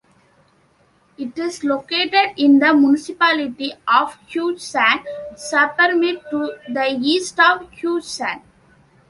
[1.15, 8.41] It is located in the municipality of Hoogezand-Sappemeer to the east of Hoogezand.